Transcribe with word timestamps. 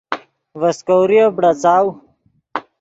ڤے 0.59 0.69
سیکوریف 0.77 1.27
بڑاڅاؤ 1.35 1.85